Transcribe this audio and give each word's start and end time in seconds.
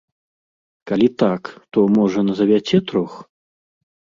Калі 0.91 1.09
так, 1.23 1.43
то, 1.77 1.85
можа, 1.99 2.25
назавяце 2.31 2.77
трох. 2.93 3.13